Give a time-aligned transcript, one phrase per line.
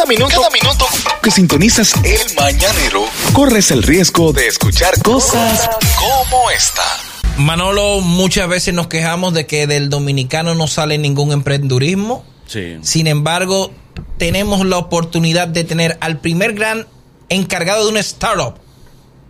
[0.00, 0.86] Cada minuto, cada minuto
[1.22, 3.04] que sintonizas el mañanero,
[3.34, 5.68] corres el riesgo de escuchar cosas
[5.98, 6.82] como esta.
[7.36, 12.24] Manolo, muchas veces nos quejamos de que del dominicano no sale ningún emprendurismo.
[12.46, 12.78] Sí.
[12.80, 13.72] Sin embargo,
[14.16, 16.86] tenemos la oportunidad de tener al primer gran
[17.28, 18.54] encargado de una startup,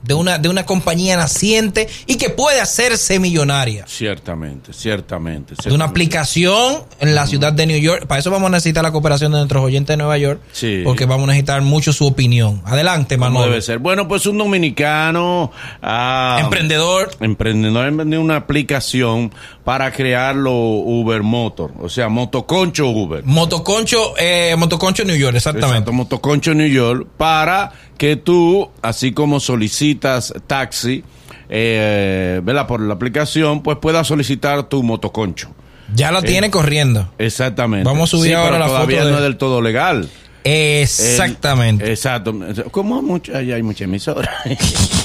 [0.02, 3.84] de una, de una compañía naciente y que puede hacerse millonaria.
[3.86, 5.54] Ciertamente, ciertamente.
[5.62, 8.06] De una aplicación en la ciudad de New York.
[8.06, 10.40] Para eso vamos a necesitar la cooperación de nuestros oyentes de Nueva York.
[10.52, 10.80] Sí.
[10.84, 12.62] Porque vamos a necesitar mucho su opinión.
[12.64, 13.50] Adelante, ¿Cómo Manolo.
[13.50, 13.78] debe ser?
[13.78, 15.52] Bueno, pues un dominicano.
[15.82, 17.10] ah, Emprendedor.
[17.20, 19.32] Emprendedor vendió una aplicación
[19.64, 23.22] para crearlo Uber Motor, o sea, Motoconcho Uber.
[23.24, 25.74] Motoconcho, eh, Motoconcho New York, exactamente.
[25.78, 31.04] Exacto, Motoconcho New York, para que tú, así como solicitas taxi,
[31.48, 32.66] eh, ¿verdad?
[32.66, 35.50] Por la aplicación, pues puedas solicitar tu motoconcho.
[35.94, 37.10] Ya lo tiene corriendo.
[37.18, 37.84] Exactamente.
[37.84, 40.08] Vamos a subir Sí, ahora pero la todavía foto de- no es del todo legal.
[40.44, 41.84] Exactamente.
[41.84, 42.34] El- exacto.
[42.70, 44.30] Como mucho, allá hay mucha emisora.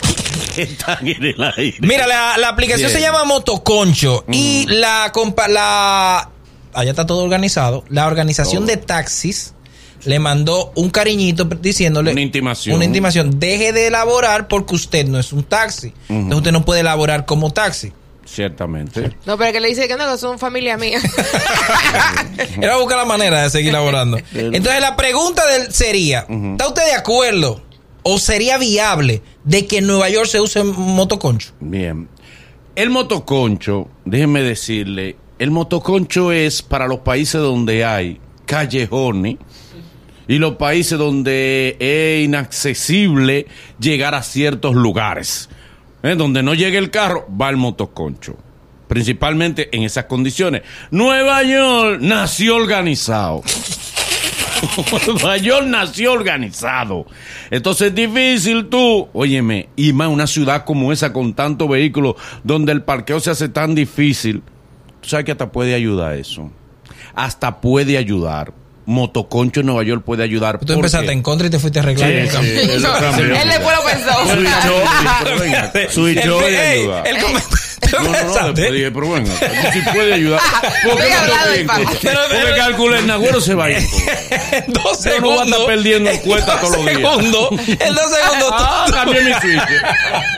[0.58, 1.78] Están en el aire.
[1.82, 3.00] Mira, la, la aplicación Bien.
[3.00, 6.30] se llama Motoconcho y la, compa- la
[6.74, 7.84] allá está todo organizado.
[7.90, 8.76] La organización Todo.
[8.76, 9.54] de taxis
[10.04, 12.76] le mandó un cariñito diciéndole Una intimación.
[12.76, 13.40] Una intimación.
[13.40, 15.94] Deje de elaborar porque usted no es un taxi.
[16.10, 17.92] Entonces usted no puede elaborar como taxi.
[18.28, 19.16] Ciertamente.
[19.26, 21.00] No, pero que le dice que no, que son familia mía.
[22.62, 24.18] Era buscar la manera de seguir elaborando.
[24.34, 27.62] Entonces la pregunta del sería, ¿está usted de acuerdo
[28.08, 31.54] o sería viable de que en Nueva York se use motoconcho?
[31.60, 32.08] Bien.
[32.76, 39.38] El motoconcho, déjenme decirle, el motoconcho es para los países donde hay callejones
[40.28, 43.48] y los países donde es inaccesible
[43.80, 45.50] llegar a ciertos lugares.
[46.04, 46.14] ¿eh?
[46.16, 48.38] Donde no llegue el carro, va el motoconcho.
[48.88, 50.62] Principalmente en esas condiciones.
[50.92, 53.42] Nueva York nació organizado.
[55.08, 57.06] Nueva York nació organizado.
[57.52, 62.72] Entonces es difícil tú, óyeme, y más una ciudad como esa con tantos vehículos, donde
[62.72, 64.42] el parqueo se hace tan difícil.
[65.02, 66.52] Tú sabes que hasta puede ayudar eso.
[67.14, 68.54] Hasta puede ayudar.
[68.88, 70.60] Motoconcho en Nueva York puede ayudar.
[70.60, 72.08] Tú ¿Por empezaste en contra y te fuiste a arreglar.
[72.10, 72.38] Sí, el sí,
[73.22, 73.32] él.
[73.36, 74.12] Él después lo pensó.
[75.92, 77.02] Switchó y ayuda.
[77.04, 79.28] el comentario- No, no, no, después dije, pero bueno,
[79.74, 80.40] si puede ayudar.
[80.84, 83.78] ¿Por qué no te Porque calculé, el Nagüero se va a ir.
[84.52, 85.66] En dos Pero no va a estar segundos.
[85.66, 86.96] perdiendo en cuenta en todos dos los días.
[87.12, 87.50] segundos.
[87.68, 88.50] En dos segundos.
[88.54, 89.64] Ah, cambié mi switch.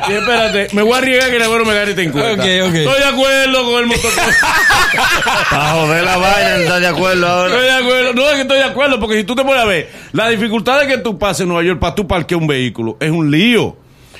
[0.09, 2.09] Y espérate, me voy a arriesgar que el Nagüero me gane en.
[2.09, 2.76] Ok, ok.
[2.76, 4.22] Estoy de acuerdo con el motoconcho.
[5.50, 7.53] Para joder la vaina, ¿estás de acuerdo ahora?
[7.53, 8.14] Estoy de acuerdo.
[8.14, 10.80] No es que estoy de acuerdo, porque si tú te pones a ver, la dificultad
[10.80, 13.78] de que tú pases en Nueva York para tú parquear un vehículo es un lío.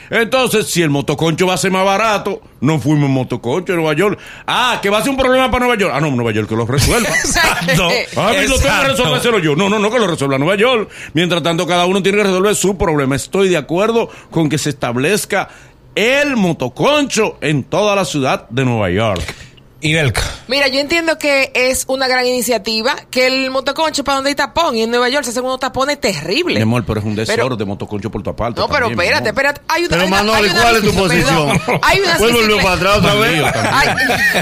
[0.09, 3.94] Entonces, si el motoconcho va a ser más barato, no fuimos en motoconcho en Nueva
[3.94, 4.19] York.
[4.45, 5.94] Ah, que va a ser un problema para Nueva York.
[5.95, 7.09] Ah, no, Nueva York que lo resuelva.
[7.23, 7.90] Exacto.
[8.16, 9.56] Ah, lo tengo que resolvérselo yo.
[9.56, 10.90] No, no, no, que lo resuelva Nueva York.
[11.13, 13.16] Mientras tanto, cada uno tiene que resolver su problema.
[13.16, 15.50] Estoy de acuerdo con que se establezca
[15.95, 19.35] el motoconcho en toda la ciudad de Nueva York.
[19.81, 20.22] Y Belka.
[20.47, 24.75] Mira, yo entiendo que es una gran iniciativa, que el motoconcho para donde hay tapón,
[24.77, 26.55] y en Nueva York se hacen unos tapones terribles.
[26.57, 28.59] Mi amor, pero es un Pero- desorden de motoconcho por tu aparte.
[28.61, 29.61] No, pero también, espérate, espérate.
[29.67, 31.61] Hay una, Pero Manoli, ¿cuál es tu posición?
[31.81, 33.43] hay una volvió para atrás otra vez.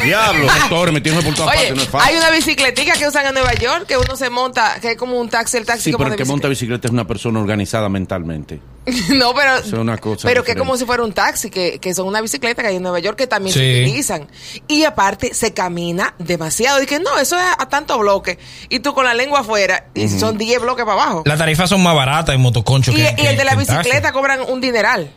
[0.03, 2.09] Diablo, doctor, metiéndome por tu aparte no es fácil.
[2.11, 5.19] hay una bicicletica que usan en Nueva York que uno se monta, que es como
[5.19, 6.87] un taxi, el taxi Sí, como pero el que monta bicicleta.
[6.87, 8.59] es una persona organizada mentalmente.
[9.09, 11.93] no, pero, es una cosa pero que es como si fuera un taxi, que, que
[11.95, 13.59] son una bicicleta que hay en Nueva York que también Sí.
[13.59, 14.27] se utilizan.
[14.67, 16.81] Y aparte se camina demasiado.
[16.81, 18.37] Y que no, eso es a tanto bloque.
[18.69, 21.23] Y tú con la lengua afuera, y son 10 bloques para abajo.
[21.25, 24.11] Las tarifas son más baratas en motoconcho Y, que, y que- el de la bicicleta
[24.11, 25.11] cobran un dineral.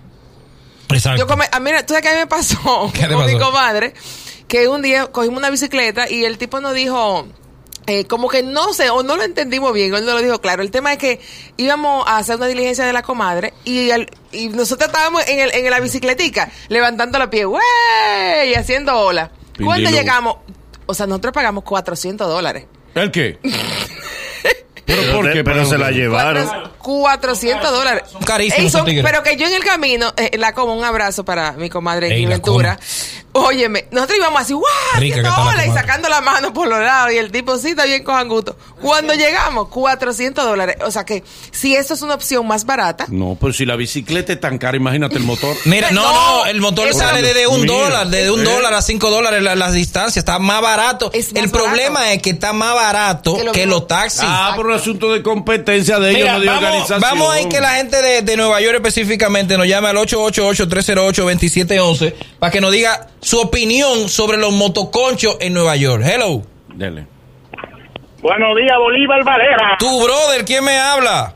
[0.91, 1.19] Exacto.
[1.19, 3.39] Yo come, a mira, tú sabes que a mí me pasó ¿Qué te con mi
[3.39, 3.93] comadre
[4.47, 7.27] que un día cogimos una bicicleta y el tipo nos dijo
[7.87, 10.63] eh, como que no sé, o no lo entendimos bien, él no lo dijo claro.
[10.63, 11.21] El tema es que
[11.59, 15.53] íbamos a hacer una diligencia de la comadre y, el- y nosotros estábamos en, el,
[15.55, 17.63] en la bicicletica levantando la pie, ¡güey!
[18.47, 19.31] y haciendo ola.
[19.63, 20.37] Cuando llegamos,
[20.89, 22.65] o sea, nosotros pagamos 400 dólares.
[22.95, 23.39] ¿El qué?
[24.85, 25.45] ¿Pero por qué?
[25.45, 26.47] pero se la llevaron.
[26.47, 28.05] Cuatro- 400 dólares.
[28.11, 31.25] Son carísimos Ey, son- pero que yo en el camino, eh, la como un abrazo
[31.27, 32.79] para mi comadre Ey, Ventura.
[33.41, 34.65] Óyeme, nosotros íbamos así, ¡guau!
[34.97, 37.13] Rica que haciendo está la ola", y sacando la mano por los lados.
[37.13, 38.57] Y el tipo, sí, está bien con gusto.
[38.81, 40.77] Cuando llegamos, 400 dólares.
[40.85, 44.33] O sea que, si eso es una opción más barata, No, pero si la bicicleta
[44.33, 45.57] es tan cara, imagínate el motor.
[45.65, 48.45] Mira, no, No, no, el motor sale desde un Mira, dólar, desde un ¿eh?
[48.45, 51.11] dólar a cinco dólares la- las distancias, está más barato.
[51.13, 54.23] Es más el problema es que está más barato Que lo los taxis.
[54.25, 57.01] Ah, por un asunto de competencia de ellos, Mira, no de vamos, organización.
[57.01, 62.15] vamos a ir que la gente de, de Nueva York específicamente nos llame al 888-308-2711
[62.39, 66.03] para que nos diga su opinión sobre los motoconchos en Nueva York.
[66.03, 66.43] Hello.
[66.75, 67.07] Dele.
[68.23, 69.77] Buenos días, Bolívar Valera.
[69.79, 71.35] Tu brother, ¿quién me habla?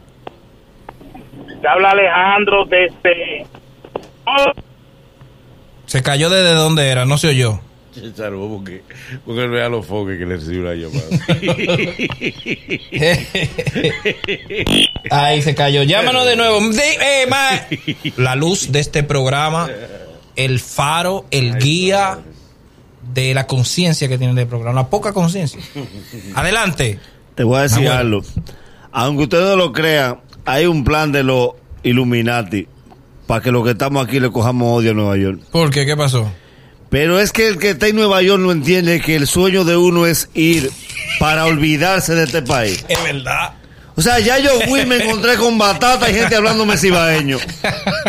[1.60, 3.46] Te habla Alejandro desde...
[5.84, 7.60] Se cayó desde donde era, no se oyó.
[7.92, 8.80] Se salvó porque,
[9.26, 11.08] porque él vea los foques que le recibió la llamada.
[15.10, 15.82] Ahí se cayó.
[15.82, 16.58] Llámanos de nuevo.
[16.70, 17.66] Di- eh, ma-
[18.16, 19.68] La luz de este programa,
[20.36, 22.20] el faro, el guía
[23.14, 24.82] de la conciencia que tiene el programa.
[24.82, 25.60] La poca conciencia.
[26.34, 26.98] Adelante.
[27.34, 28.22] Te voy a decir algo.
[28.92, 31.50] Aunque ustedes no lo crean, hay un plan de los
[31.82, 32.68] Illuminati
[33.26, 35.40] para que los que estamos aquí le cojamos odio a Nueva York.
[35.50, 35.86] ¿Por qué?
[35.86, 36.30] ¿Qué pasó?
[36.90, 39.76] Pero es que el que está en Nueva York no entiende que el sueño de
[39.78, 40.70] uno es ir
[41.18, 42.84] para olvidarse de este país.
[42.88, 43.54] Es verdad.
[43.94, 47.38] O sea, ya yo fui, me encontré con batata y gente hablándome cibaeño.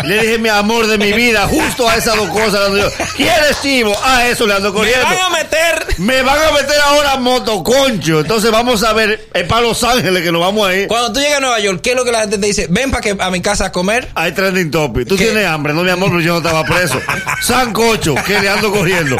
[0.06, 2.54] Le dije, mi amor de mi vida, justo a esas dos cosas.
[2.54, 2.90] le ando yo.
[3.18, 3.94] ¿Quieres chivo?
[4.04, 5.06] A eso le ando Me corriendo.
[5.06, 5.86] van a meter.
[5.98, 8.22] Me van a meter ahora motoconcho.
[8.22, 10.88] Entonces vamos a ver, es para Los Ángeles que nos vamos a ir.
[10.88, 12.68] Cuando tú llegas a Nueva York, ¿qué es lo que la gente te dice?
[12.70, 14.10] Ven para que a mi casa a comer.
[14.16, 15.08] Hay trending topic.
[15.08, 15.26] Tú ¿Qué?
[15.26, 17.00] tienes hambre, no mi amor, pero yo no estaba preso.
[17.42, 19.18] Sancocho, que le ando corriendo.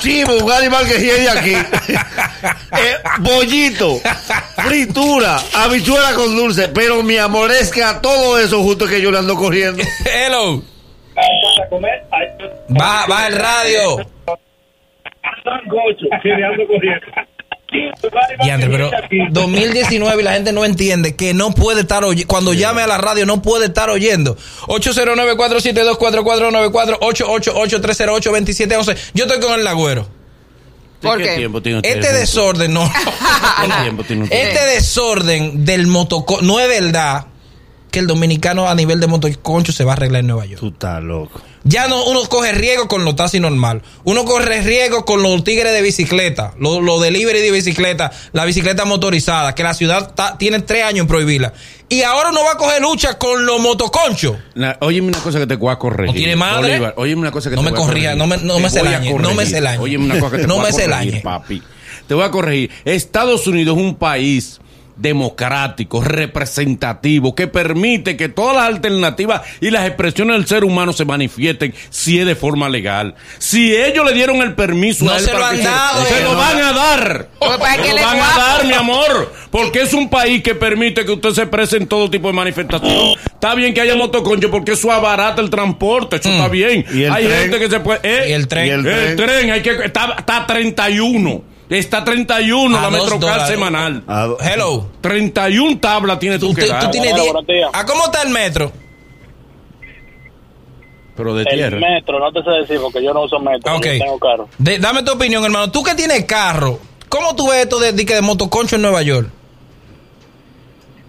[0.00, 1.56] Chivo, un animal que hiede aquí.
[2.74, 4.00] Eh, bollito,
[4.64, 6.68] fritura, habichuela con dulce.
[6.68, 9.82] Pero mi amor es que a todo eso justo que yo le ando corriendo.
[10.04, 10.62] Hello.
[12.68, 13.96] Baja, baja el radio.
[18.44, 18.90] Y André, pero
[19.30, 22.28] 2019 y la gente no entiende que no puede estar oyendo.
[22.28, 24.36] Cuando llame a la radio no puede estar oyendo.
[24.66, 29.12] 809-472-4494, 888-308-2711.
[29.14, 30.06] Yo estoy con el Lagüero.
[31.02, 31.36] ¿Por ¿Qué qué?
[31.36, 32.84] tiempo tiene usted Este desorden, no.
[34.30, 37.26] Este desorden del motoconcho, no es verdad
[37.90, 40.60] que el dominicano a nivel de motoconcho se va a arreglar en Nueva York.
[40.60, 41.40] Tú estás loco.
[41.64, 43.82] Ya no uno coge riesgo con los taxis normal.
[44.04, 49.54] Uno corre riesgo con los tigres de bicicleta, los delivery de bicicleta, la bicicleta motorizada,
[49.54, 51.52] que la ciudad ta- tiene tres años en prohibirla.
[51.88, 54.36] Y ahora uno va a coger lucha con los motoconchos.
[54.54, 56.06] Na- óyeme una cosa que te voy a corregir.
[56.06, 56.92] ¿No tiene madre?
[56.96, 58.18] Óyeme una cosa que No te me voy a corría, corregir.
[58.18, 59.78] no me- no me celañe, no me celañe.
[59.78, 61.62] Óyeme una cosa que te No voy a corregir, papi.
[62.08, 62.70] Te voy a corregir.
[62.84, 64.58] Estados Unidos es un país
[64.96, 71.04] democrático, representativo, que permite que todas las alternativas y las expresiones del ser humano se
[71.04, 73.14] manifiesten si es de forma legal.
[73.38, 76.04] Si ellos le dieron el permiso No a él se lo para han que dado.
[76.06, 77.28] se lo van a dar.
[77.38, 80.42] Pues para que Se lo le van a dar, mi amor, porque es un país
[80.42, 83.14] que permite que usted se exprese en todo tipo de manifestación.
[83.24, 86.84] Está bien que haya motoconcho porque eso abarata el transporte, eso está bien.
[86.92, 87.38] ¿Y el hay tren?
[87.40, 88.00] gente que se puede...
[88.02, 88.66] eh, Y el tren.
[88.66, 91.51] Y el el tren, hay que está, está a 31.
[91.78, 94.02] Está a 31 A la Metrocar semanal.
[94.06, 94.86] A Hello.
[95.00, 96.84] 31 tablas tiene tu Tú, que dar.
[96.84, 97.12] tú tienes.
[97.72, 98.70] ¿A cómo está el metro?
[101.16, 101.78] Pero de El tierra.
[101.78, 103.84] metro, no te sé decir porque yo no uso metro, Ok.
[103.84, 104.48] yo tengo carro.
[104.58, 105.70] De- dame tu opinión, hermano.
[105.70, 106.78] Tú que tienes carro,
[107.08, 109.28] ¿cómo tú ves esto de, de, que de motoconcho en Nueva York?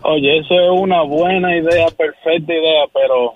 [0.01, 3.33] Oye, eso es una buena idea, perfecta idea, pero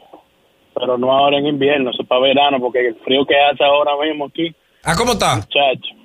[0.79, 3.93] pero no ahora en invierno, eso es para verano, porque el frío que hace ahora
[4.05, 4.53] mismo aquí,
[4.83, 5.37] ¿Ah, cómo está?
[5.37, 5.95] muchacho.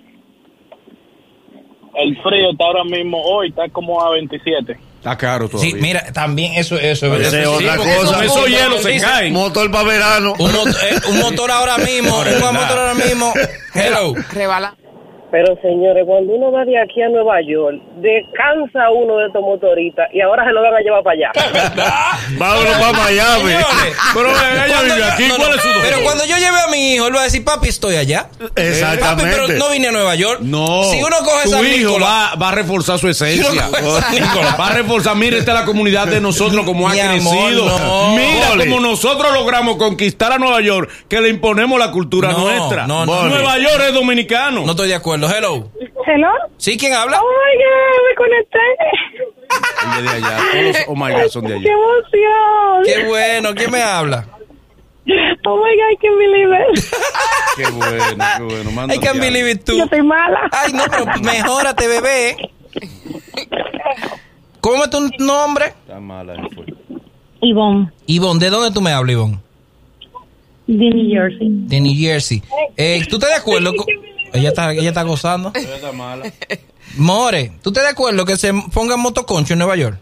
[1.94, 4.78] El frío está ahora mismo, hoy está como a 27.
[4.96, 5.72] Está caro todavía.
[5.74, 8.24] Sí, mira, también eso, eso, Esa es eso- otra porque cosa.
[8.24, 9.32] eso- Esos hielos se dice, caen.
[9.32, 10.34] Motor para verano.
[10.38, 13.32] Un, mot- eh, un motor ahora mismo, un motor ahora mismo.
[13.74, 14.14] Hello.
[14.32, 14.74] Rebala.
[15.32, 20.06] Pero señores, cuando uno va de aquí a Nueva York, descansa uno de estos motoristas
[20.12, 21.32] y ahora se lo van a llevar para allá.
[22.38, 23.40] Vámonos para Miami.
[23.50, 24.28] Señores, Pero
[25.08, 27.20] aquí, no, ¿cuál no, es su Pero cuando yo lleve a mi hijo, él va
[27.20, 28.28] a decir, papi, estoy allá.
[28.38, 29.30] Papi, Exactamente.
[29.34, 30.40] pero no vine a Nueva York.
[30.42, 30.84] No.
[30.84, 33.44] Si uno coge tu San hijo Nicolás- va, va a reforzar su esencia.
[33.50, 36.64] Si uno coge San Nicolás- Va a reforzar, mire, esta es la comunidad de nosotros,
[36.66, 37.78] como ha Mi amor, crecido.
[37.78, 38.14] no.
[38.16, 38.68] Mira Boli.
[38.68, 42.86] como nosotros logramos conquistar a Nueva York, que le imponemos la cultura No, nuestra.
[42.86, 43.28] no, no.
[43.28, 44.62] Nueva York es dominicano.
[44.66, 45.21] No estoy de acuerdo.
[45.28, 45.70] Hello.
[46.06, 46.28] ¿Hello?
[46.56, 46.76] ¿Sí?
[46.76, 47.20] ¿Quién habla?
[47.20, 48.58] Oh my God, me conecté.
[49.98, 50.36] Es de allá.
[50.52, 51.72] Todos los oh my God son de ¡Qué allá.
[51.72, 52.82] emoción!
[52.84, 53.54] Qué bueno.
[53.54, 54.26] ¿Quién me habla?
[55.44, 56.84] Oh my God, I can't believe it.
[57.56, 58.70] Qué bueno, qué bueno.
[58.70, 59.20] I Mándate can algo.
[59.24, 59.76] believe it too.
[59.76, 60.48] Yo estoy mala.
[60.52, 62.36] Ay, no, pero mejórate, bebé.
[64.60, 65.66] ¿Cómo es tu nombre?
[65.66, 66.64] Está mala, fue.
[67.40, 69.38] Ivonne, Ivonne, ¿de dónde tú me hablas, Ivonne?
[70.68, 71.48] de New Jersey.
[71.50, 72.40] De New Jersey.
[72.76, 73.74] Eh, ¿Tú estás de acuerdo?
[73.74, 73.86] con-
[74.32, 75.52] Ella está, ella está gozando.
[75.54, 76.30] Ella está mala.
[76.96, 79.98] More, ¿tú estás de acuerdo que se ponga motoconcho en Nueva York?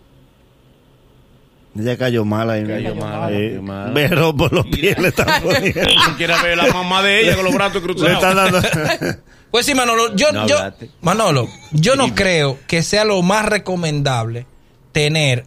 [1.79, 2.67] Ella cayó mala ahí.
[2.67, 3.95] Cayó mala, cayó mala.
[3.95, 5.81] Pero por los pies le están poniendo.
[6.17, 8.13] Quiere ver la mamá de ella con los brazos Le cruzados.
[8.15, 8.61] están dando.
[9.51, 10.57] Pues sí, Manolo, yo, No yo.
[11.01, 14.47] Manolo, yo no creo que sea lo más recomendable
[14.93, 15.45] tener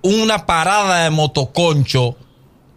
[0.00, 2.16] una parada de motoconcho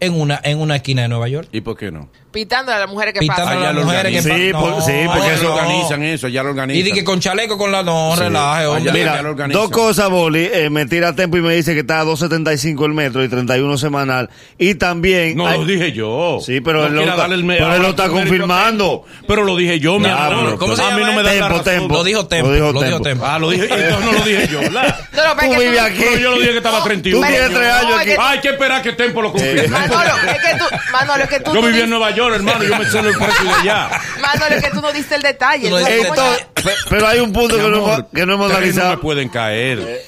[0.02, 1.48] en una, en una esquina de Nueva York.
[1.54, 2.10] ¿Y por qué no?
[2.32, 3.58] Pitando a las mujeres que Pitando pasan.
[3.64, 4.38] a las mujeres que organizan.
[4.38, 4.70] Sí, pasan.
[4.74, 5.54] por- sí, No, porque eso- no.
[5.56, 6.80] organizan eso, ya lo organizan.
[6.80, 8.92] Y di que con chaleco con la no, relaje, hombre.
[8.92, 9.62] Mira, ya lo organizan.
[9.62, 10.50] dos cosas, Boli.
[10.54, 13.78] Eh, me tira tiempo y me dice que está a 2.75 el metro y 31
[13.78, 14.30] semanal.
[14.58, 15.36] Y también.
[15.38, 16.40] No hay- lo dije yo.
[16.46, 18.06] Sí, pero No él lo quiera está- darle el me- pero él lo ahora está
[18.06, 18.86] el mérito a confirmando.
[19.06, 19.26] Tempo.
[19.28, 20.36] Pero lo dije yo, mi amor.
[20.46, 21.64] pero- ¿Cómo se a mí llama no me da la Tempo, razón.
[21.64, 21.94] tempo.
[21.96, 22.50] Lo dijo Tempo.
[22.52, 23.26] Lo dijo Tempo.
[23.26, 24.96] Ah, lo dije, entonces no lo dije yo, ¿verdad?
[25.18, 25.98] No, no, Tú es que vives aquí.
[26.00, 27.26] Pero yo lo dije que estaba a 31.
[27.26, 28.12] Tú tienes tres años No, aquí.
[28.20, 29.68] Hay que esperar que Tempo lo confirme.
[29.68, 32.36] Manolo, es que tú, Manolo, es que tú Yo no viví en diste- Nueva York,
[32.36, 32.64] hermano.
[32.64, 33.90] Yo me sé el precio de allá.
[34.22, 35.70] Manolo, es que tú no diste el detalle.
[35.70, 37.90] Tú no Entonces, diste- ¿cómo Entonces, ya- pe- pero hay un punto que no, hemos,
[37.92, 38.90] amor, que no hemos tres analizado.
[38.90, 40.02] No me pueden caer.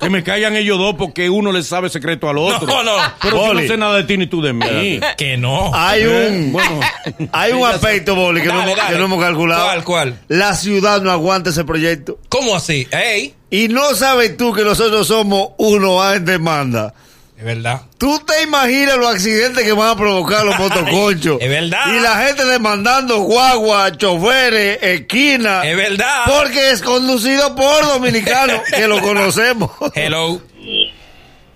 [0.00, 2.66] Que me caigan ellos dos porque uno le sabe secreto al otro.
[2.66, 2.96] No, no.
[3.22, 5.00] Pero yo no sé nada de ti ni tú de mí.
[5.16, 5.70] Que no.
[5.74, 6.80] Hay Eh, un, bueno.
[7.32, 9.64] hay un aspecto, Boli, que, no Dale, hemos, que no hemos calculado.
[9.64, 10.18] ¿Cuál, cuál?
[10.28, 12.18] La ciudad no aguanta ese proyecto.
[12.28, 12.86] ¿Cómo así?
[12.90, 16.92] Ey, Y no sabes tú que nosotros somos uno A en demanda.
[17.38, 17.82] Es verdad.
[17.98, 21.38] ¿Tú te imaginas los accidentes que van a provocar los motoconchos?
[21.40, 21.94] Es verdad.
[21.94, 25.64] Y la gente demandando guagua, choferes, esquinas.
[25.64, 26.24] Es verdad.
[26.26, 29.70] Porque es conducido por dominicanos que lo conocemos.
[29.94, 30.42] Hello.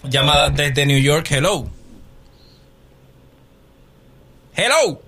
[0.04, 1.26] Llamada desde New York.
[1.32, 1.66] Hello.
[4.54, 5.02] Hello.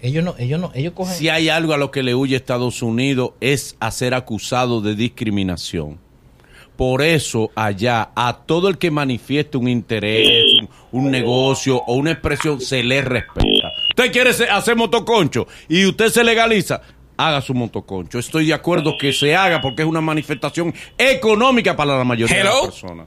[0.00, 1.14] Ellos no, ellos no, ellos cogen.
[1.14, 4.96] Si hay algo a lo que le huye Estados Unidos es a ser acusado de
[4.96, 6.01] discriminación.
[6.82, 10.26] Por eso allá a todo el que manifieste un interés,
[10.90, 13.68] un, un negocio o una expresión se le respeta.
[13.90, 16.82] Usted quiere hacer motoconcho y usted se legaliza,
[17.16, 18.18] haga su motoconcho.
[18.18, 22.42] Estoy de acuerdo que se haga porque es una manifestación económica para la mayoría de
[22.42, 23.06] las personas.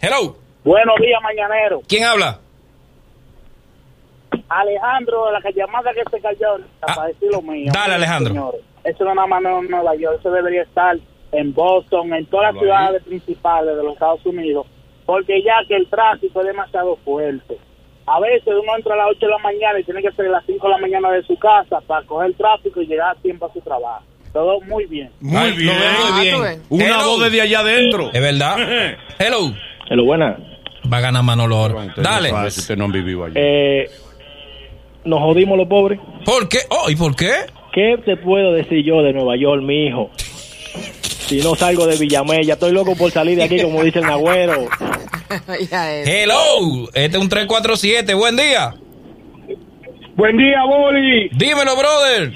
[0.00, 0.36] Hello.
[0.62, 1.82] Buenos días, mañanero.
[1.88, 2.38] ¿Quién habla?
[4.48, 7.72] Alejandro, de la que- llamada que se cayó, Ah, para decir lo mío.
[7.74, 8.32] dale, Alejandro.
[8.32, 10.96] Señores, eso no nada más no en Nueva York, eso debería estar
[11.32, 14.66] en Boston, en todas las ciudades principales de los Estados Unidos,
[15.06, 17.56] porque ya que el tráfico es demasiado fuerte.
[18.06, 20.36] A veces uno entra a las 8 de la mañana y tiene que salir a
[20.36, 23.20] las 5 de la mañana de su casa para coger el tráfico y llegar a
[23.20, 24.02] tiempo a su trabajo.
[24.32, 25.10] Todo muy bien.
[25.20, 25.74] Muy Ay, bien.
[25.76, 26.62] muy Ah, bien.
[26.70, 27.04] Una Hello.
[27.04, 28.10] voz desde allá adentro.
[28.12, 28.56] Es verdad.
[29.18, 29.52] Hello.
[29.90, 30.38] Hello, buena.
[30.90, 32.30] Va a ganar Manolo Dale.
[32.76, 33.34] no han vivido allá.
[33.36, 33.90] Eh,
[35.04, 36.00] nos jodimos los pobres.
[36.24, 36.58] ¿Por qué?
[36.70, 37.30] Oh, ¿y por qué?
[37.72, 40.10] ¿Qué te puedo decir yo de Nueva York, mi hijo?
[41.28, 44.66] Si no salgo de Villamella, estoy loco por salir de aquí, como dice el Nagüero.
[45.70, 46.88] Hello.
[46.94, 48.14] Este es un 347.
[48.14, 48.74] Buen día.
[50.16, 51.28] Buen día, Boli.
[51.34, 52.32] Dímelo, brother.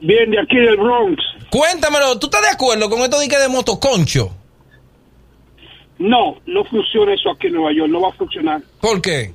[0.00, 1.22] Bien, de aquí del Bronx.
[1.48, 2.18] Cuéntamelo.
[2.18, 4.30] ¿Tú estás de acuerdo con esto de que de motoconcho?
[6.00, 8.60] No, no funciona eso aquí en Nueva York, no va a funcionar.
[8.80, 9.32] ¿Por qué?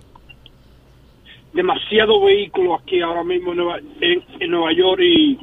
[1.53, 5.37] demasiados vehículos aquí ahora mismo en Nueva, en, en Nueva York y,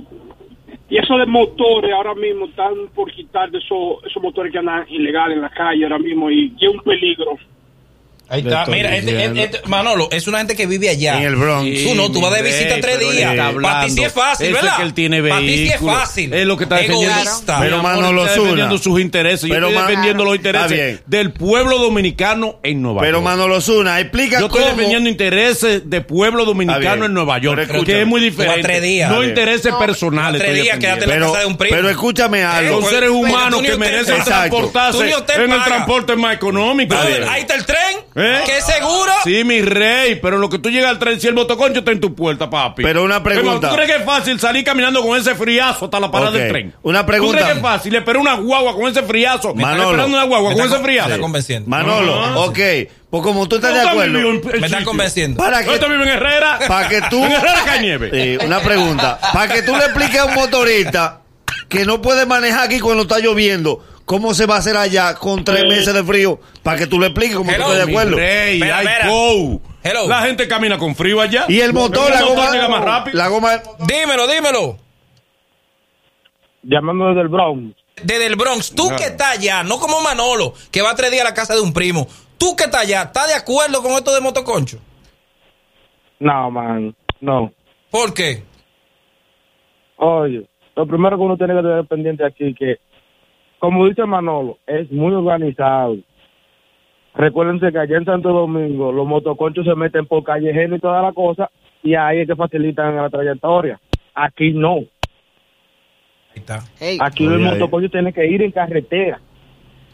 [0.91, 4.87] y eso de motores ahora mismo están por quitar de esos, esos motores que andan
[4.89, 7.37] ilegales en la calle ahora mismo y, y es un peligro.
[8.31, 8.67] Ahí está.
[8.67, 9.41] Mira, este- diciendo.
[9.43, 11.17] este- Manolo, es una gente que vive allá.
[11.19, 11.83] En el Bronx.
[11.85, 13.35] Tú no, tú vas de visita tres pero días.
[13.63, 14.71] Para ti sí es fácil, Eso ¿verdad?
[14.73, 16.35] Es que él tiene Para ti sí es fácil.
[16.35, 17.21] Es lo que está defendiendo.
[17.21, 17.59] Egoísta.
[17.61, 18.45] Pero Manolo está Zuna.
[18.45, 19.49] defendiendo sus intereses.
[19.49, 23.25] Yo Pero estoy Man- defendiendo los intereses del pueblo dominicano en Nueva Pero York.
[23.25, 28.03] Manolo Zuna, explica Yo estoy defendiendo intereses de pueblo dominicano en Nueva York, Pero que
[28.03, 28.63] es muy diferente.
[28.63, 29.11] tres días.
[29.11, 30.41] no intereses No, personales.
[30.43, 31.27] tres días, quédate en la defendiendo.
[31.27, 31.77] pero, casa de un primo.
[31.77, 32.75] pero escúchame algo.
[32.81, 36.95] Son Eh, seres pero humanos que merecen transportarse en el transporte más económico.
[37.29, 37.79] Ahí está el tren.
[38.21, 38.41] ¿Eh?
[38.45, 39.13] ¿Qué seguro?
[39.25, 42.01] Sí, mi rey, pero lo que tú llegas al tren, si el motoconcho está en
[42.01, 42.83] tu puerta, papi.
[42.83, 43.69] Pero una pregunta.
[43.71, 46.75] ¿Tú crees que es fácil salir caminando con ese friazo hasta la parada del tren?
[46.83, 47.33] una pregunta.
[47.33, 49.55] ¿Tú crees que es fácil esperar una guagua con ese friazo?
[49.55, 49.91] Manolo.
[49.91, 51.21] Esperando una guagua con está ese con- me está friazo.
[51.23, 51.71] convenciendo.
[51.71, 52.39] Manolo, Ah.
[52.41, 52.59] ok.
[53.11, 54.13] Pues como tú estás de ¿Dónde acuerdo.
[54.13, 54.85] vivió en- en Me está sitio?
[54.85, 55.39] convenciendo.
[55.39, 56.59] Para ¿Dónde que, vive en Herrera?
[56.69, 57.25] para que tú.
[57.25, 58.11] En Herrera Cañeve.
[58.39, 59.19] Sí, una pregunta.
[59.33, 61.21] Para que tú le expliques a un motorista
[61.69, 65.45] que no puede manejar aquí cuando está lloviendo, ¿cómo se va a hacer allá con
[65.45, 66.41] tres meses de frío?
[66.65, 68.17] Para que tú le expliques cómo tú estás de acuerdo.
[68.17, 69.09] rey, hay espera.
[69.09, 69.61] go.
[69.85, 70.09] Hello.
[70.09, 71.45] La gente camina con frío allá.
[71.47, 72.51] Y el motor, la motor goma.
[72.51, 73.17] llega más rápido.
[73.17, 73.87] La goma del motor.
[73.87, 74.77] Dímelo, dímelo.
[76.63, 77.77] Llamando desde el Bronx.
[78.03, 81.29] Desde el Bronx, tú que estás allá, no como Manolo, que va tres días a
[81.29, 82.07] la casa de un primo.
[82.39, 84.79] Tú que estás allá, ¿estás de acuerdo con esto de motoconcho?
[86.21, 87.53] No, man, no.
[87.91, 88.45] ¿Por qué?
[89.97, 92.79] Oye, lo primero que uno tiene que tener pendiente aquí que,
[93.59, 95.97] como dice Manolo, es muy organizado.
[97.15, 101.13] Recuérdense que allá en Santo Domingo los motoconchos se meten por callejero y toda la
[101.13, 101.51] cosa
[101.83, 103.81] y ahí es que facilitan la trayectoria.
[104.15, 104.77] Aquí no.
[104.77, 104.87] Ahí
[106.37, 106.61] está.
[106.79, 107.45] Hey, Aquí el ahí.
[107.45, 109.21] motoconcho tiene que ir en carretera.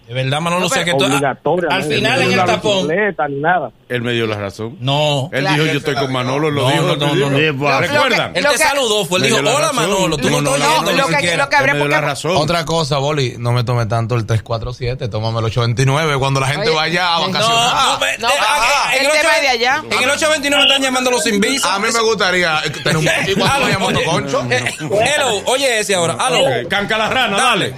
[0.07, 1.05] De verdad, Manolo, o sea que tú...
[1.05, 1.83] Al ¿no?
[1.83, 2.87] final en el tapón...
[2.89, 3.71] bicicleta, ni nada.
[3.89, 4.77] Él me dio la razón.
[4.81, 5.31] No.
[5.33, 5.63] Él Claro.
[5.63, 6.83] dijo, yo estoy con Manolo, lo No, dijo.
[6.83, 7.31] no, no, lo dijo.
[7.31, 7.81] no, no.
[7.81, 8.33] ¿Recuerdan?
[8.37, 9.73] Él te saludó, fue, él dijo, hola.
[9.73, 12.37] Manolo, tú no, No, no, No, lo que, lo que porque razón.
[12.37, 16.69] Otra cosa, Boli, no me tome tanto el 347, tómame el 829 cuando la gente
[16.69, 17.75] vaya a no, vacacionar.
[17.75, 19.83] No, no, ve- No, eh, ah, en el tema 8 de allá.
[19.91, 21.75] En el 829 están llamando los sin visa.
[21.75, 23.05] a mí me gustaría eh, tener un...
[23.27, 24.47] ¿Y cuando Motoconcho?
[24.51, 26.15] Eh, Hello, oye ese ahora.
[26.21, 26.45] Aló.
[26.69, 27.75] Canca la rana, dale.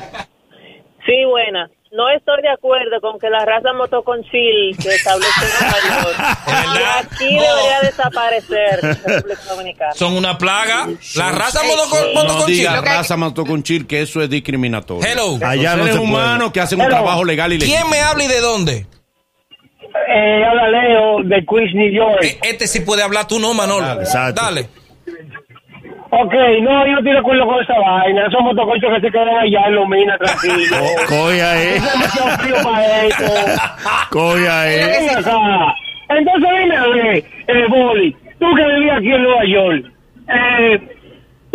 [1.07, 1.71] Sí, buena.
[1.93, 6.99] No estoy de acuerdo con que la raza motoconchil que establece en Nueva York verdad?
[6.99, 7.43] aquí No.
[7.43, 9.93] debería desaparecer en República Dominicana.
[9.95, 10.89] Son una plaga.
[11.15, 12.11] La raza motoco- sí.
[12.15, 12.57] No motoconchil.
[12.57, 15.09] diga que- raza motoconchil que eso es discriminatorio.
[15.09, 15.39] Hello.
[15.47, 17.79] Allá no seres humanos que hacen un trabajo legal y legítimo.
[17.79, 18.87] ¿Quién me habla y de dónde?
[20.09, 22.23] Eh, habla Leo de Queens, New York.
[22.23, 24.01] Eh, Este sí puede hablar, tú no, Manolo.
[24.01, 24.43] Exacto.
[24.43, 24.69] Dale.
[26.11, 28.27] Ok, no, yo no estoy de acuerdo con esa vaina.
[28.27, 30.77] Esos motoconchos que se quedan allá en Lomina, tranquilo.
[31.09, 33.35] Coge ahí, Es demasiado frío para eso.
[34.11, 34.77] coge ahí.
[34.77, 35.75] Ven acá.
[36.09, 39.85] Entonces dime a ver, eh, Boli, tú que vivías aquí en Nueva York,
[40.29, 40.96] eh,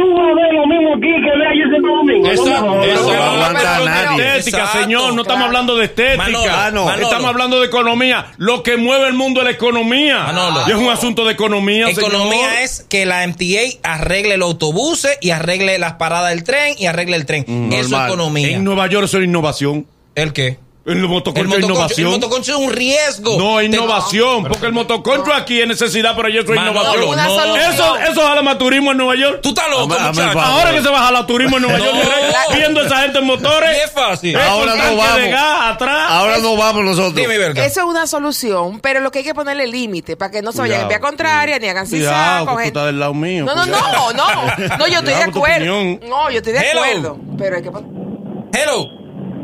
[0.02, 2.28] tú vas a ver lo mismo aquí que ve en Santo Domingo.
[2.32, 4.38] Eso, No eso, no aguanta pero- nadie.
[4.38, 5.46] Estética, Exacto, señor, no estamos claro.
[5.46, 6.18] hablando de estética.
[6.18, 6.86] Manolo, no.
[6.86, 7.04] Manolo.
[7.04, 8.26] Estamos hablando de economía.
[8.38, 10.20] Lo que mueve el mundo es la economía.
[10.24, 10.62] Manolo.
[10.68, 12.62] Y es un asunto de economía, Economía señor.
[12.64, 17.16] es que la MTA arregle los autobuses y arregle las paradas del tren y arregle
[17.16, 17.46] el tren.
[17.72, 18.50] Eso es economía.
[18.58, 19.86] En Nueva York eso es innovación.
[20.16, 20.60] ¿El qué?
[20.84, 22.12] En el El motoconcho es motoconcho, el innovación.
[22.12, 23.38] motoconcho es un riesgo.
[23.38, 24.46] No, es innovación.
[24.46, 27.50] Porque el motoconcho aquí es necesidad, pero ello es Manolo, innovación.
[27.50, 27.56] No.
[27.56, 29.42] Eso, eso jala más turismo en Nueva York.
[29.44, 30.40] Tú estás loco, el muchacho.
[30.42, 31.86] Ahora que se va a jalar turismo en Nueva No.
[31.86, 33.78] York, mira, viendo esa gente en motores.
[33.86, 34.36] Es fácil.
[34.36, 35.16] eh, Ahora no vamos.
[35.18, 36.06] de gas atrás.
[36.10, 37.14] Ahora no vamos nosotros.
[37.16, 37.64] Dime, verga.
[37.64, 40.62] Eso es una solución, pero lo que hay que ponerle límite para que no se
[40.62, 43.14] vayan en vía Cuidado, contraria ni hagan Cuidado, que con tú gente- estás del lado
[43.14, 43.46] mío.
[43.46, 44.14] No, no, cuidado.
[44.14, 44.26] no,
[44.68, 44.78] no.
[44.78, 46.00] No, yo estoy de Cuidado acuerdo.
[46.10, 47.20] No, yo estoy de acuerdo.
[47.38, 49.01] Pero hay que pon- Hello.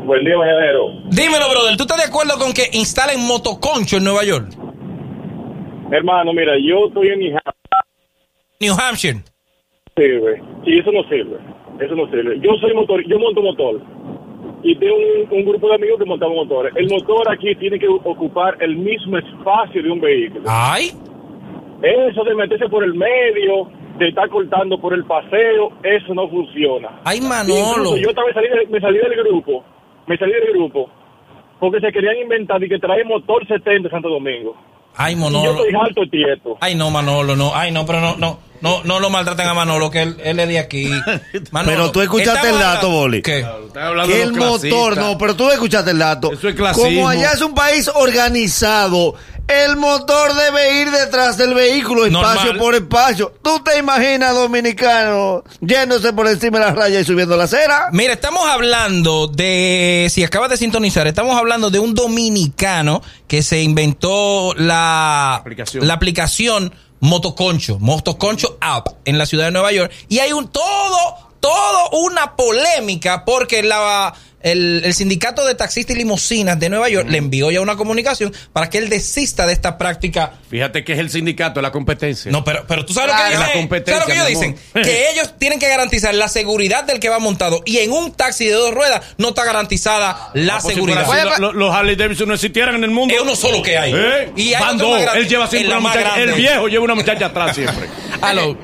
[0.08, 0.88] Buen día, mañanero.
[1.10, 1.76] Dímelo, brother.
[1.76, 4.48] ¿Tú estás de acuerdo con que instalen motoconcho en Nueva York?
[5.92, 7.20] Hermano, mira, yo estoy en.
[8.60, 9.18] New Hampshire.
[9.96, 10.42] sirve.
[10.64, 11.36] Sí, eso no sirve.
[11.78, 12.40] Eso no sirve.
[12.40, 13.82] Yo soy motor, yo monto motor.
[14.62, 16.72] Y tengo un, un grupo de amigos que montamos motores.
[16.76, 20.44] El motor aquí tiene que ocupar el mismo espacio de un vehículo.
[20.48, 20.90] Ay.
[21.82, 27.00] Eso de meterse por el medio, de estar cortando por el paseo, eso no funciona.
[27.04, 27.54] Ay, Manolo.
[27.70, 29.64] Incluso yo también salí de- me salí del grupo,
[30.08, 30.88] me salí del grupo,
[31.60, 34.56] porque se querían inventar y que trae motor 70 de Santo Domingo.
[34.96, 35.50] Ay, Y yo Manolo.
[35.64, 36.56] estoy alto y tieto.
[36.60, 37.52] Ay, no, Manolo, no.
[37.54, 38.38] Ay, no, pero no, no.
[38.60, 40.90] No, no lo maltraten a Manolo, que él, él es de aquí.
[41.50, 43.22] Manolo, Pero tú escuchaste el dato, Boli.
[43.22, 43.46] ¿Qué?
[44.06, 46.32] Que el motor, no, pero tú escuchaste el dato.
[46.32, 46.88] Eso es clasismo.
[46.88, 49.14] Como allá es un país organizado,
[49.48, 52.58] el motor debe ir detrás del vehículo, espacio Normal.
[52.58, 53.32] por espacio.
[53.42, 57.88] ¿Tú te imaginas, dominicano, yéndose por encima de la raya y subiendo la acera?
[57.92, 63.62] Mira, estamos hablando de, si acabas de sintonizar, estamos hablando de un dominicano que se
[63.62, 65.86] inventó la Aplicación.
[65.86, 69.92] la aplicación Motoconcho, Motoconcho App en la ciudad de Nueva York.
[70.08, 75.98] Y hay un todo, todo una polémica porque la, el, el sindicato de taxistas y
[75.98, 79.76] limusinas de Nueva York le envió ya una comunicación para que él desista de esta
[79.78, 82.30] práctica Fíjate que es el sindicato, la competencia.
[82.30, 83.24] no, pero, pero tú sabes Claro.
[83.24, 83.60] lo que La dicen.
[83.62, 84.82] competencia, ¿Sabes lo que ellos dicen?
[84.84, 87.62] Que ellos tienen que garantizar la seguridad del que va montado.
[87.64, 91.02] Y en un taxi de dos ruedas no está garantizada la Ah, pues si seguridad.
[91.10, 93.14] así, lo- los Harley Davidson no existieran en el mundo.
[93.14, 93.92] Es uno solo que hay.
[93.94, 94.32] ¿Eh?
[94.36, 95.00] Y hay Van dos.
[95.16, 96.14] Él lleva siempre la una muchacha.
[96.16, 96.32] grande.
[96.32, 97.88] El viejo lleva una muchacha atrás siempre.
[98.22, 98.56] Aló.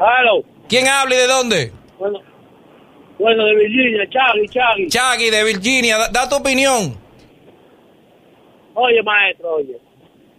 [0.00, 0.42] Hello.
[0.68, 1.72] ¿Quién habla y de dónde?
[1.98, 2.18] Bueno,
[3.18, 4.88] bueno, de Virginia, Chagui, Chagui.
[4.88, 5.98] Chagui de Virginia.
[5.98, 6.94] Da, da tu opinión.
[8.74, 9.76] Oye, maestro, oye.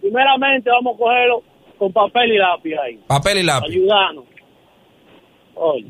[0.00, 1.42] Primeramente vamos a cogerlo
[1.78, 2.98] con papel y lápiz ahí.
[3.06, 3.70] Papel y lápiz.
[3.70, 4.24] Ayudarnos.
[5.54, 5.86] Oye.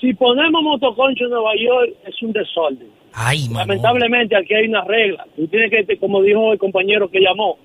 [0.00, 2.90] Si ponemos motoconcho en Nueva York, es un desorden.
[3.12, 3.46] Ay.
[3.52, 5.26] Lamentablemente aquí hay una regla.
[5.36, 7.58] Tú tienes que, como dijo el compañero que llamó,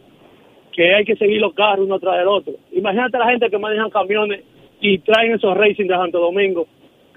[0.74, 2.54] que hay que seguir los carros uno tras del otro.
[2.74, 4.44] Imagínate la gente que manejan camiones
[4.80, 6.68] y traen esos racing de Santo Domingo,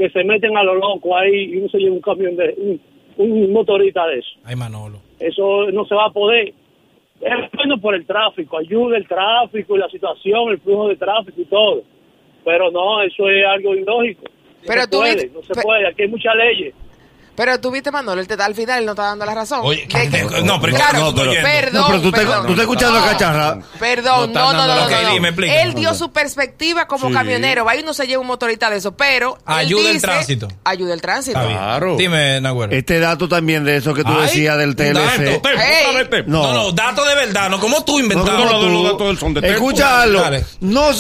[0.01, 2.81] que se meten a lo loco ahí y uno se lleva un camión de, un,
[3.19, 4.31] un motorista de eso.
[4.45, 4.99] Ay, Manolo.
[5.19, 6.55] Eso no se va a poder.
[7.21, 11.39] Es bueno por el tráfico, ayuda el tráfico y la situación, el flujo de tráfico
[11.39, 11.83] y todo.
[12.47, 14.23] Pero no, eso es algo ilógico.
[14.25, 16.75] No Pero se tú puede, ves- no se puede, aquí hay muchas leyes.
[17.37, 19.61] Pero tú viste, Manolo, él te da al final, él no está dando la razón.
[19.63, 20.09] Oye, que-
[20.45, 22.43] no, pero claro, no, pero- perdón, No, pero tú, te- perdón.
[22.47, 23.59] tú estás escuchando No, a cacharra.
[23.79, 25.13] Perdón, No no, no, no, dando no, la- no, Ok, no.
[25.15, 25.63] dime, explica.
[25.63, 27.15] Él dio su perspectiva como Sí.
[27.15, 27.65] camionero.
[27.65, 29.37] Va y no se lleva un motorista de eso, pero.
[29.37, 30.49] él Ayuda el tránsito.
[30.65, 31.41] Ayuda el tránsito.
[31.41, 31.97] Claro.
[31.97, 32.73] Dime, Nahuel.
[32.73, 35.41] Este dato también de eso que tú Ay, decías del dato, TLC.
[35.57, 36.25] Hey.
[36.27, 36.43] No.
[36.43, 37.99] No, no, datos de verdad, no como tú
[39.41, 39.55] tempo.
[39.55, 40.23] Escúchalo.
[40.61, 40.93] No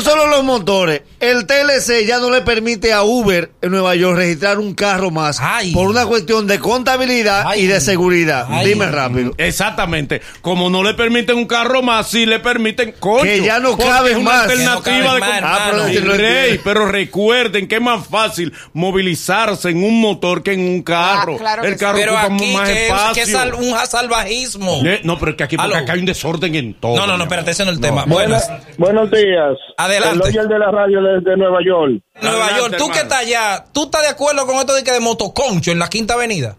[0.00, 1.02] solo los motores.
[1.18, 5.29] El TLC ya no le permite a Uber en Nueva York registrar un carro más
[5.30, 5.72] más Ay.
[5.72, 7.62] por una cuestión de contabilidad Ay.
[7.62, 8.46] y de seguridad.
[8.48, 8.66] Ay.
[8.66, 9.32] Dime rápido.
[9.38, 10.20] Exactamente.
[10.42, 13.38] Como no le permiten un carro más, sí le permiten coche.
[13.38, 13.74] Que ya no
[14.18, 14.42] una más.
[14.50, 18.52] alternativa Que no de caben más, Ah, pero, sí rey, recuerden que es más fácil
[18.72, 21.34] movilizarse en un motor que en un carro.
[21.36, 23.14] Ah, claro El que carro Pero ocupa aquí más que es, espacio.
[23.14, 24.82] que es sal- un salvajismo.
[25.04, 26.96] No, pero es que aquí, porque acá hay un desorden en todo.
[26.96, 27.86] No, no, no, espérate, ese no es el No.
[27.86, 28.04] tema.
[28.06, 28.50] Buenas.
[28.78, 29.56] Buenos días.
[29.76, 30.28] Adelante.
[30.28, 32.02] El de la radio desde Nueva York.
[32.22, 33.02] Nueva Adelante, York, tú que hermano.
[33.02, 36.14] estás allá, ¿tú estás de acuerdo con esto de que de motoconcho en la Quinta
[36.14, 36.56] Avenida?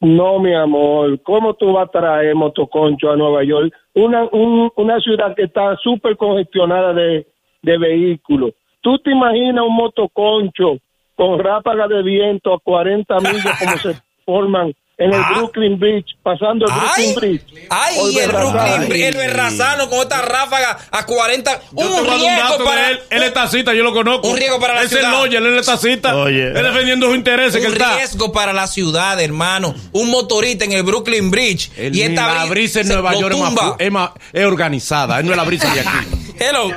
[0.00, 3.72] No, mi amor, ¿cómo tú vas a traer motoconcho a Nueva York?
[3.94, 7.26] Una, un- una ciudad que está súper congestionada de,
[7.62, 8.52] de vehículos.
[8.80, 10.78] ¿Tú te imaginas un motoconcho
[11.14, 15.32] con ráfaga de viento a 40 millas como se forman en el Ah.
[15.34, 17.66] Brooklyn Beach, pasando el Ay, Brooklyn Bridge?
[17.70, 18.28] ay, y el?
[18.30, 21.60] Brooklyn, Bridge, el Berrazano con esta ráfaga a 40.
[21.72, 23.00] Yo un riesgo para él.
[23.10, 24.28] Él es tacita, yo lo conozco.
[24.28, 25.10] Un riesgo para la Ese ciudad.
[25.12, 26.14] Es Loyer, él es tacita.
[26.16, 26.48] Oye.
[26.48, 27.96] Él defendiendo sus intereses que un está.
[27.96, 29.74] riesgo para la ciudad, hermano.
[29.92, 31.70] Un motorista en el Brooklyn Bridge.
[31.78, 35.18] Y esta la bri- brisa en Nueva York es, más, es, más- es organizada.
[35.18, 35.88] Él no es la brisa de aquí.
[36.38, 36.68] Hello.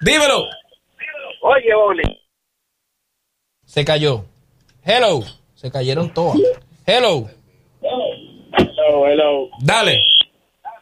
[0.00, 0.44] Dímelo.
[1.42, 2.20] Oye, Oli.
[3.64, 4.24] Se cayó.
[4.84, 5.22] Hello.
[5.66, 6.36] Se cayeron todas.
[6.86, 7.26] Hello.
[7.82, 9.48] Hello, hello.
[9.58, 10.06] Dale.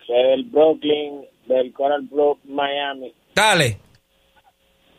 [0.07, 3.15] Del Brooklyn, del Coral Brook, Miami.
[3.35, 3.79] Dale.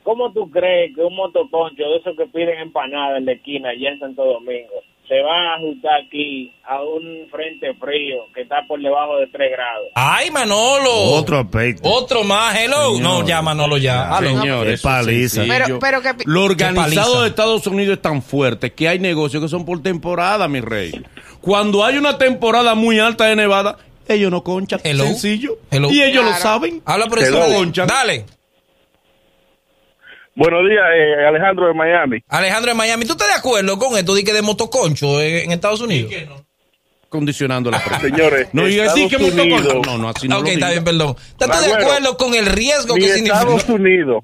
[0.01, 3.91] ¿Cómo tú crees que un motoconcho de esos que piden empanada en la esquina allá
[3.91, 4.73] en Santo Domingo
[5.07, 9.51] se va a ajustar aquí a un frente frío que está por debajo de 3
[9.51, 9.87] grados?
[9.95, 10.91] Ay, Manolo.
[10.91, 11.87] Otro aspecto.
[11.89, 12.55] Otro más.
[12.55, 12.95] Hello.
[12.95, 13.01] Señor.
[13.01, 14.15] No, ya, Manolo, ya.
[14.15, 14.29] Aló.
[14.39, 15.43] Señor, Qué eso es paliza.
[15.47, 17.21] Pero- pero que- Lo organizado paliza.
[17.23, 20.91] de Estados Unidos es tan fuerte que hay negocios que son por temporada, mi rey.
[21.41, 24.79] Cuando hay una temporada muy alta de nevada, ellos no conchan.
[24.83, 25.03] Hello.
[25.05, 25.57] Sencillo.
[25.71, 25.89] Hello.
[25.91, 26.81] Y ellos lo saben.
[26.85, 27.39] Habla por eso.
[27.87, 28.25] Dale.
[30.35, 32.19] Buenos días, eh, Alejandro de Miami.
[32.27, 35.51] Alejandro de Miami, ¿tú estás de acuerdo con esto de que de motoconcho en, en
[35.51, 36.11] Estados Unidos?
[37.07, 38.01] Condicionando la prensa.
[38.01, 39.55] Señores, No Estados así que motoconcho.
[39.55, 41.15] Unidos- No, no, así no ok, lo está bien, perdón.
[41.39, 43.39] ¿Estás de acuerdo con el riesgo ni que significa?
[43.39, 44.23] Estados Unidos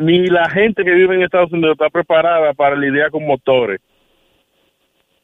[0.00, 3.80] ni la gente que vive en Estados Unidos está preparada para lidiar con motores.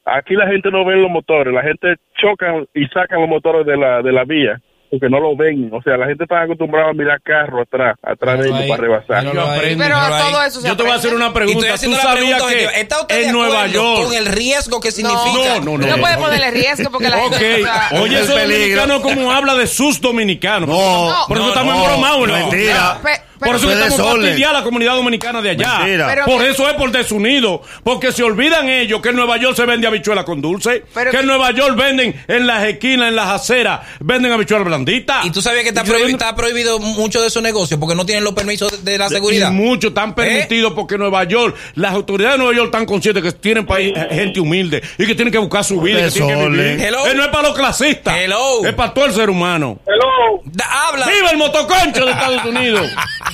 [0.04, 3.76] Aquí la gente no ve los motores, la gente choca y sacan los motores de
[3.76, 4.60] la de la vía
[4.98, 5.70] porque no lo ven.
[5.72, 9.26] O sea, la gente está acostumbrada a mirar carro atrás, atrás de ellos para rebasar.
[9.26, 9.84] aprende.
[9.84, 10.22] Pero ahí.
[10.32, 11.24] todo eso se Yo te voy a hacer aprende.
[11.26, 11.68] una pregunta.
[11.74, 12.70] ¿Tú sabías pregunta objetiva.
[12.72, 14.04] ¿Está que de en Nueva York...
[14.04, 15.54] con el riesgo que No, significa?
[15.60, 15.86] No, no, no.
[15.86, 17.62] No puede ponerle riesgo porque la gente...
[17.62, 18.80] o sea, oye, Es ese peligro.
[18.82, 20.68] dominicano como habla de sus dominicanos.
[20.68, 22.34] No, por eso no, estamos no, embromados, ¿no?
[22.34, 22.98] mentira.
[23.44, 25.80] Por eso que estamos fastidiando a la comunidad dominicana de allá.
[25.84, 27.62] Pero por que- eso es por desunido.
[27.82, 30.84] Porque se olvidan ellos que en Nueva York se vende habichuela con dulce.
[30.94, 35.20] Pero que en Nueva York venden en las esquinas, en las aceras, venden habichuela blandita.
[35.24, 38.84] Y tú sabías que está, prohibido mucho de esos negocios porque no tienen los permisos
[38.84, 39.50] de, de la seguridad.
[39.50, 40.74] Y muchos están permitidos ¿Eh?
[40.74, 44.82] porque Nueva York, las autoridades de Nueva York están conscientes que tienen país, gente humilde
[44.98, 46.00] y que tienen que buscar su vida.
[46.00, 46.60] y que tienen que Desorden.
[46.76, 46.86] vivir.
[46.86, 47.06] Hello.
[47.06, 48.16] Eh, no es para los clasistas.
[48.16, 48.64] Hello.
[48.66, 49.78] Es para todo el ser humano.
[49.86, 51.06] Hello, Da- habla.
[51.06, 52.86] ¡Viva el motoconcho de Estados Unidos!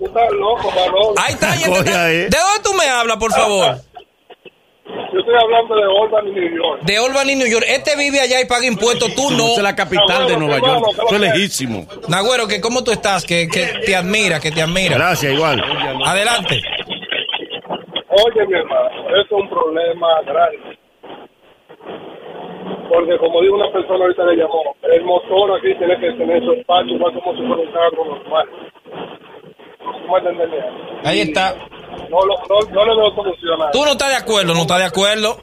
[0.00, 1.14] tú estás loco, Manolo.
[1.18, 1.52] Ahí está.
[1.52, 3.76] ¿De dónde tú me hablas, por favor?
[5.12, 6.82] Yo estoy hablando de Albany, New York.
[6.82, 7.64] De Albany, New York.
[7.68, 9.14] Este vive allá y paga impuestos.
[9.14, 9.48] Tú no.
[9.48, 10.86] Esa es la capital de Nueva York.
[10.92, 11.86] Eso es lejísimo.
[12.08, 14.96] Nagüero, que cómo tú estás, que, que te admira, que te admira.
[14.96, 15.62] Gracias, igual.
[16.04, 16.60] Adelante.
[18.08, 20.78] Oye, mi hermano, eso es un problema grande.
[22.88, 26.52] Porque como dijo una persona ahorita que llamó, el motor aquí tiene que tener su
[26.52, 28.48] espacio igual como si fuera un carro normal.
[31.04, 31.54] Ahí está.
[32.10, 33.70] No, lo- no, no le veo.
[33.72, 35.38] Tú no estás de acuerdo, no estás de acuerdo.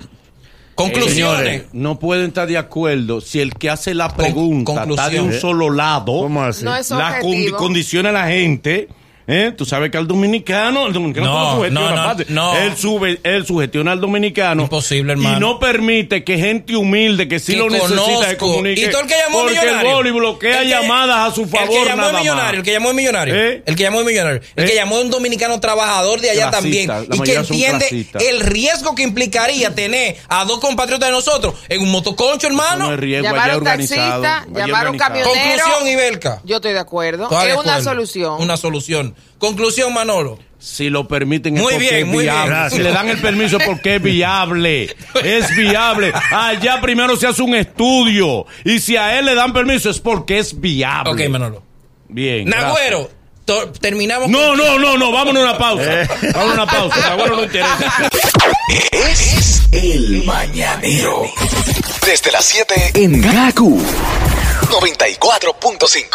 [0.76, 1.14] Conclusiones.
[1.46, 5.34] Señores, no pueden estar de acuerdo si el que hace la pregunta está de un
[5.34, 6.20] solo lado.
[6.20, 6.64] ¿Cómo así?
[6.66, 8.88] No es la condi- condiciona a la gente.
[9.28, 9.54] ¿Eh?
[9.56, 12.26] Tú sabes que al dominicano, el dominicano No, no, sugestiona no, no, aparte.
[12.30, 12.58] no.
[12.58, 14.64] Él, sube, él sugestiona al dominicano.
[14.64, 15.38] Imposible, hermano.
[15.38, 18.24] Y no permite que gente humilde que sí Que lo necesita conozco.
[18.24, 18.82] se comunique.
[18.82, 19.90] Y todo el que llamó porque millonario.
[19.90, 22.44] el boli bloquea El que- llamadas a su favor El que llamó nada es millonario,
[22.46, 22.54] más.
[22.54, 23.36] el que llamó es millonario.
[23.36, 23.64] ¿Eh?
[23.66, 24.42] El que llamó es millonario.
[24.56, 24.68] El ¿Eh?
[24.68, 27.08] que llamó es un dominicano trabajador de allá Clasista, también.
[27.14, 28.24] Y que entiende clasistas.
[28.24, 32.88] el riesgo que implicaría tener a dos compatriotas de nosotros en un motoconcho, hermano.
[32.88, 34.22] No es riesgo Llamar allá a un organizado.
[34.22, 35.34] taxista, allá llamar a un organizado.
[35.34, 35.64] camionero.
[35.66, 36.42] Conclusión, Ibelka.
[36.46, 37.24] Yo estoy de acuerdo.
[37.26, 38.42] ¿Estás de Es una solución.
[38.42, 39.16] Una solución.
[39.38, 40.40] Conclusión, Manolo.
[40.60, 42.34] Si lo permiten es Muy porque bien, es muy bien.
[42.34, 42.50] viable.
[42.50, 42.74] Gracias.
[42.74, 44.96] Si le dan el permiso es porque es viable.
[45.24, 46.12] Es viable.
[46.32, 48.46] Allá primero se hace un estudio.
[48.66, 51.12] Y si a él le dan permiso es porque es viable.
[51.12, 51.62] Ok, Manolo.
[52.10, 52.50] Bien.
[52.50, 53.10] Nagüero,
[53.80, 54.30] terminamos.
[54.30, 56.02] No, con- no, no, no, vámonos a una pausa.
[56.02, 56.08] Eh.
[56.34, 57.00] Vámonos a una pausa.
[57.10, 58.10] Nagüero no interesa.
[58.92, 61.22] Es el mañanero.
[62.04, 63.80] Desde las 7 en Gaku
[64.72, 66.08] 94.5.